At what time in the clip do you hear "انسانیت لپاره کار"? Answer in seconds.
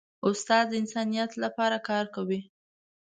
0.81-2.05